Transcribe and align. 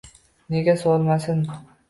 Nagoh 0.53 0.79
so‘lmasin. 0.85 1.47